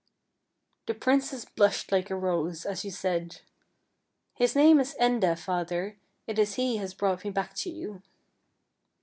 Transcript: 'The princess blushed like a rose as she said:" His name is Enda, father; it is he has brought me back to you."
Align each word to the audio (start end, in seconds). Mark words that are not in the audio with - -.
'The 0.87 0.95
princess 0.95 1.45
blushed 1.45 1.91
like 1.91 2.09
a 2.09 2.15
rose 2.15 2.65
as 2.65 2.79
she 2.79 2.89
said:" 2.89 3.41
His 4.41 4.55
name 4.55 4.79
is 4.79 4.95
Enda, 4.99 5.37
father; 5.37 5.99
it 6.25 6.39
is 6.39 6.55
he 6.55 6.77
has 6.77 6.95
brought 6.95 7.23
me 7.23 7.29
back 7.29 7.53
to 7.57 7.69
you." 7.69 8.01